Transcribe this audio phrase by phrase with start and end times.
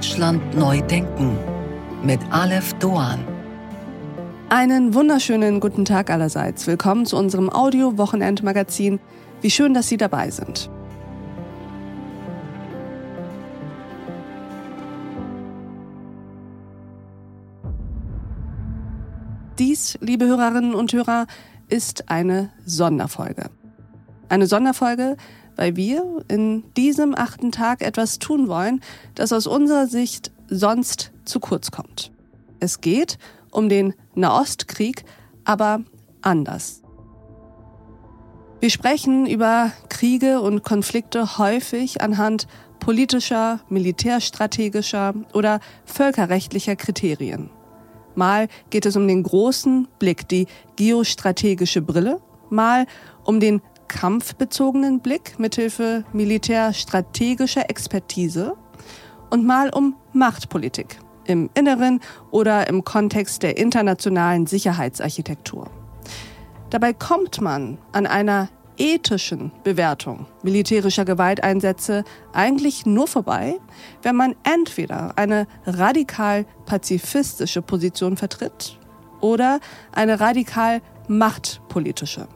[0.00, 1.36] Deutschland neu denken
[2.02, 3.22] mit Aleph Doan.
[4.48, 6.66] Einen wunderschönen guten Tag allerseits.
[6.66, 8.98] Willkommen zu unserem Audio-Wochenend-Magazin.
[9.42, 10.70] Wie schön, dass Sie dabei sind.
[19.58, 21.26] Dies, liebe Hörerinnen und Hörer,
[21.68, 23.50] ist eine Sonderfolge.
[24.30, 25.18] Eine Sonderfolge,
[25.60, 28.80] weil wir in diesem achten Tag etwas tun wollen,
[29.14, 32.12] das aus unserer Sicht sonst zu kurz kommt.
[32.60, 33.18] Es geht
[33.50, 35.04] um den Nahostkrieg,
[35.44, 35.82] aber
[36.22, 36.80] anders.
[38.60, 42.46] Wir sprechen über Kriege und Konflikte häufig anhand
[42.78, 47.50] politischer, militärstrategischer oder völkerrechtlicher Kriterien.
[48.14, 52.86] Mal geht es um den großen Blick, die geostrategische Brille, mal
[53.24, 58.56] um den kampfbezogenen Blick mithilfe militärstrategischer Expertise
[59.30, 65.68] und mal um Machtpolitik im Inneren oder im Kontext der internationalen Sicherheitsarchitektur.
[66.70, 73.56] Dabei kommt man an einer ethischen Bewertung militärischer Gewalteinsätze eigentlich nur vorbei,
[74.02, 78.78] wenn man entweder eine radikal pazifistische Position vertritt
[79.20, 79.58] oder
[79.92, 82.28] eine radikal machtpolitische.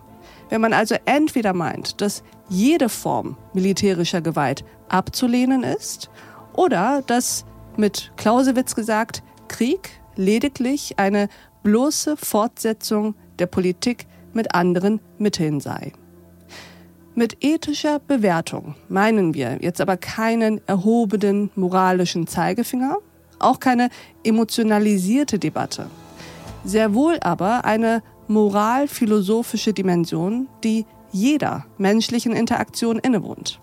[0.49, 6.11] Wenn man also entweder meint, dass jede Form militärischer Gewalt abzulehnen ist
[6.55, 7.45] oder dass
[7.77, 11.29] mit Clausewitz gesagt, Krieg lediglich eine
[11.63, 15.93] bloße Fortsetzung der Politik mit anderen Mitteln sei.
[17.17, 22.99] Mit ethischer Bewertung meinen wir jetzt aber keinen erhobenen moralischen Zeigefinger,
[23.39, 23.89] auch keine
[24.25, 25.87] emotionalisierte Debatte.
[26.65, 33.61] Sehr wohl aber eine moralphilosophische Dimension, die jeder menschlichen Interaktion innewohnt.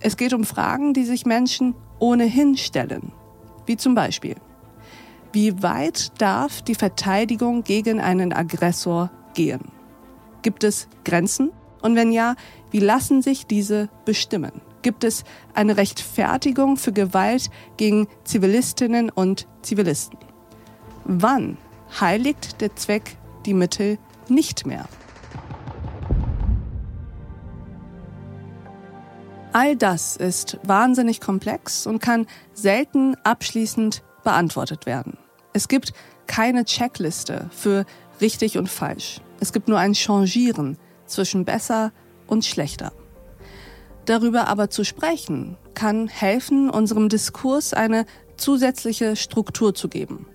[0.00, 3.12] Es geht um Fragen, die sich Menschen ohnehin stellen,
[3.66, 4.36] wie zum Beispiel,
[5.32, 9.62] wie weit darf die Verteidigung gegen einen Aggressor gehen?
[10.42, 11.50] Gibt es Grenzen?
[11.82, 12.36] Und wenn ja,
[12.70, 14.52] wie lassen sich diese bestimmen?
[14.82, 15.24] Gibt es
[15.54, 20.18] eine Rechtfertigung für Gewalt gegen Zivilistinnen und Zivilisten?
[21.04, 21.56] Wann
[22.00, 23.16] heiligt der Zweck
[23.46, 24.88] die Mittel nicht mehr.
[29.52, 35.16] All das ist wahnsinnig komplex und kann selten abschließend beantwortet werden.
[35.52, 35.92] Es gibt
[36.26, 37.84] keine Checkliste für
[38.20, 39.20] richtig und falsch.
[39.38, 41.92] Es gibt nur ein Changieren zwischen besser
[42.26, 42.92] und schlechter.
[44.06, 48.06] Darüber aber zu sprechen, kann helfen, unserem Diskurs eine
[48.36, 50.26] zusätzliche Struktur zu geben.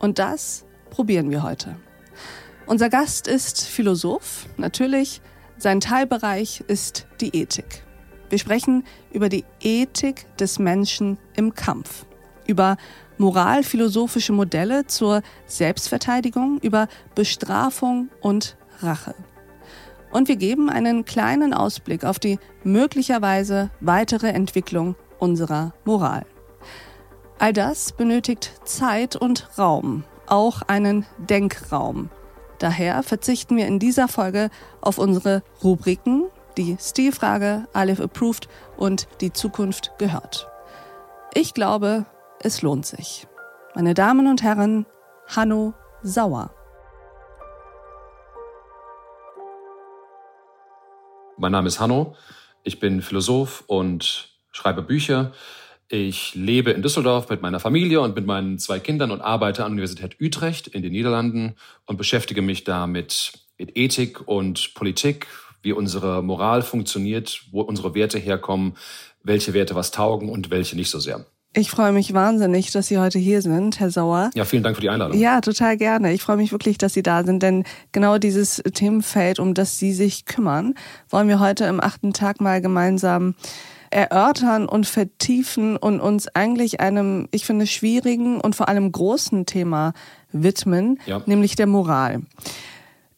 [0.00, 1.76] Und das probieren wir heute.
[2.70, 5.20] Unser Gast ist Philosoph, natürlich.
[5.58, 7.82] Sein Teilbereich ist die Ethik.
[8.28, 12.06] Wir sprechen über die Ethik des Menschen im Kampf,
[12.46, 12.76] über
[13.18, 16.86] moralphilosophische Modelle zur Selbstverteidigung, über
[17.16, 19.16] Bestrafung und Rache.
[20.12, 26.24] Und wir geben einen kleinen Ausblick auf die möglicherweise weitere Entwicklung unserer Moral.
[27.40, 32.10] All das benötigt Zeit und Raum, auch einen Denkraum,
[32.60, 34.50] Daher verzichten wir in dieser Folge
[34.82, 36.26] auf unsere Rubriken,
[36.58, 40.46] die Stilfrage, Aleph Approved und die Zukunft gehört.
[41.32, 42.04] Ich glaube,
[42.42, 43.26] es lohnt sich.
[43.74, 44.84] Meine Damen und Herren,
[45.26, 45.72] Hanno
[46.02, 46.50] Sauer.
[51.38, 52.14] Mein Name ist Hanno.
[52.62, 55.32] Ich bin Philosoph und schreibe Bücher.
[55.92, 59.72] Ich lebe in Düsseldorf mit meiner Familie und mit meinen zwei Kindern und arbeite an
[59.72, 65.26] der Universität Utrecht in den Niederlanden und beschäftige mich da mit Ethik und Politik,
[65.62, 68.76] wie unsere Moral funktioniert, wo unsere Werte herkommen,
[69.24, 71.26] welche Werte was taugen und welche nicht so sehr.
[71.54, 74.30] Ich freue mich wahnsinnig, dass Sie heute hier sind, Herr Sauer.
[74.36, 75.18] Ja, vielen Dank für die Einladung.
[75.18, 76.12] Ja, total gerne.
[76.12, 79.92] Ich freue mich wirklich, dass Sie da sind, denn genau dieses Themenfeld, um das Sie
[79.92, 80.74] sich kümmern,
[81.08, 83.34] wollen wir heute im achten Tag mal gemeinsam
[83.90, 89.92] erörtern und vertiefen und uns eigentlich einem, ich finde, schwierigen und vor allem großen Thema
[90.32, 91.22] widmen, ja.
[91.26, 92.22] nämlich der Moral.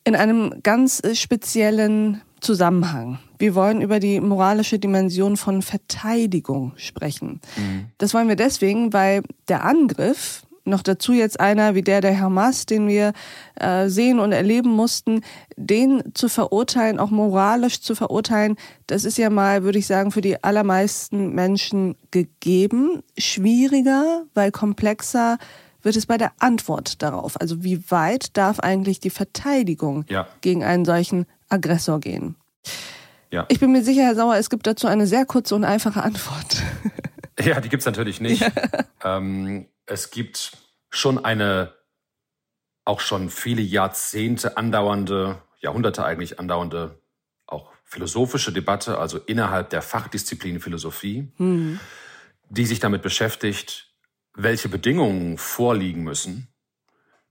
[0.05, 3.21] In einem ganz speziellen Zusammenhang.
[3.39, 7.41] Wir wollen über die moralische Dimension von Verteidigung sprechen.
[7.57, 7.87] Mhm.
[7.99, 12.67] Das wollen wir deswegen, weil der Angriff noch dazu jetzt einer wie der der Hamas,
[12.67, 13.13] den wir
[13.57, 15.23] äh, sehen und erleben mussten,
[15.57, 18.57] den zu verurteilen, auch moralisch zu verurteilen,
[18.87, 23.03] das ist ja mal, würde ich sagen, für die allermeisten Menschen gegeben.
[23.19, 25.39] Schwieriger, weil komplexer
[25.83, 27.41] wird es bei der Antwort darauf.
[27.41, 30.29] Also wie weit darf eigentlich die Verteidigung ja.
[30.41, 32.37] gegen einen solchen Aggressor gehen?
[33.31, 33.47] Ja.
[33.49, 36.63] Ich bin mir sicher, Herr Sauer, es gibt dazu eine sehr kurze und einfache Antwort.
[37.41, 38.45] Ja, die gibt's natürlich nicht.
[39.05, 40.53] ähm, es gibt
[40.91, 41.75] schon eine
[42.85, 47.01] auch schon viele Jahrzehnte andauernde, Jahrhunderte eigentlich andauernde,
[47.47, 51.79] auch philosophische Debatte, also innerhalb der Fachdisziplin Philosophie, mhm.
[52.49, 53.95] die sich damit beschäftigt,
[54.35, 56.49] welche Bedingungen vorliegen müssen,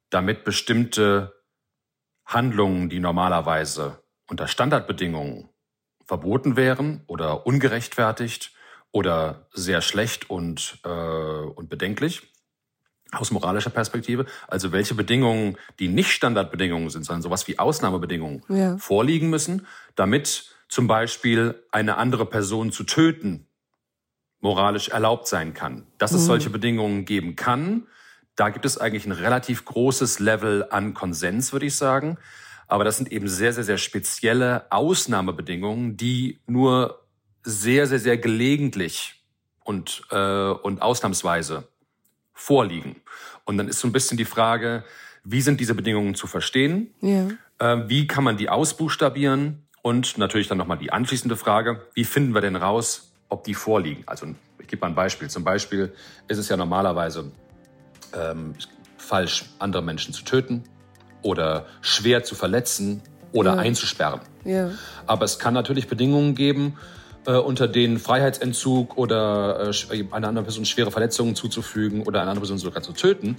[0.09, 1.41] damit bestimmte
[2.25, 5.49] Handlungen, die normalerweise unter Standardbedingungen
[6.05, 8.53] verboten wären oder ungerechtfertigt
[8.91, 12.30] oder sehr schlecht und, äh, und bedenklich,
[13.11, 18.77] aus moralischer Perspektive, also welche Bedingungen, die nicht Standardbedingungen sind, sondern sowas wie Ausnahmebedingungen ja.
[18.77, 23.47] vorliegen müssen, damit zum Beispiel eine andere Person zu töten
[24.39, 25.85] moralisch erlaubt sein kann.
[25.97, 26.27] Dass es mhm.
[26.27, 27.87] solche Bedingungen geben kann,
[28.35, 32.17] da gibt es eigentlich ein relativ großes Level an Konsens, würde ich sagen.
[32.67, 37.05] Aber das sind eben sehr, sehr, sehr spezielle Ausnahmebedingungen, die nur
[37.43, 39.23] sehr, sehr, sehr gelegentlich
[39.63, 41.67] und, äh, und ausnahmsweise
[42.41, 42.95] vorliegen.
[43.45, 44.83] Und dann ist so ein bisschen die Frage,
[45.23, 46.93] wie sind diese Bedingungen zu verstehen?
[47.01, 47.27] Ja.
[47.59, 49.67] Äh, wie kann man die ausbuchstabieren?
[49.83, 54.03] Und natürlich dann nochmal die anschließende Frage, wie finden wir denn raus, ob die vorliegen?
[54.05, 54.27] Also
[54.59, 55.29] ich gebe mal ein Beispiel.
[55.29, 55.93] Zum Beispiel
[56.27, 57.31] ist es ja normalerweise
[58.13, 58.53] ähm,
[58.97, 60.63] falsch, andere Menschen zu töten
[61.23, 63.01] oder schwer zu verletzen
[63.31, 63.61] oder ja.
[63.61, 64.21] einzusperren.
[64.45, 64.71] Ja.
[65.07, 66.77] Aber es kann natürlich Bedingungen geben,
[67.25, 72.41] äh, unter denen Freiheitsentzug oder äh, einer anderen Person schwere Verletzungen zuzufügen oder eine andere
[72.41, 73.37] Person sogar zu töten,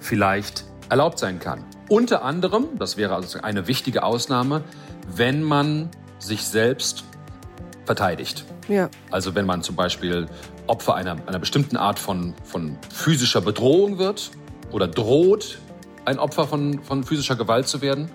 [0.00, 1.64] vielleicht erlaubt sein kann.
[1.88, 4.62] Unter anderem, das wäre also eine wichtige Ausnahme,
[5.14, 7.04] wenn man sich selbst
[7.84, 8.44] verteidigt.
[8.68, 8.90] Ja.
[9.10, 10.26] Also wenn man zum Beispiel
[10.66, 14.30] Opfer einer, einer bestimmten Art von, von physischer Bedrohung wird
[14.70, 15.58] oder droht,
[16.04, 18.10] ein Opfer von, von physischer Gewalt zu werden,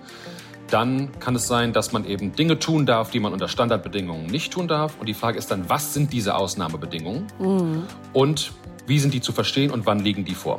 [0.74, 4.52] dann kann es sein, dass man eben Dinge tun darf, die man unter Standardbedingungen nicht
[4.52, 4.98] tun darf.
[4.98, 7.84] Und die Frage ist dann, was sind diese Ausnahmebedingungen mhm.
[8.12, 8.52] und
[8.88, 10.56] wie sind die zu verstehen und wann liegen die vor?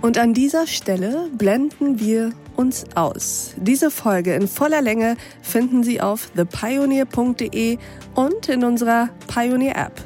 [0.00, 3.54] Und an dieser Stelle blenden wir uns aus.
[3.56, 7.78] Diese Folge in voller Länge finden Sie auf thepioneer.de
[8.14, 10.05] und in unserer Pioneer App.